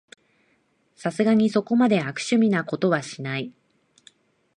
[0.95, 3.53] さすがにそこまで悪趣味なことはしない